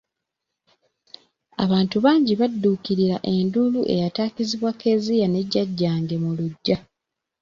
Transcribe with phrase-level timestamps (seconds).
[1.63, 6.77] Abantu bangi badduukirira enduulu eyatakizibwa Kezia ne Jjajjange mu luggya.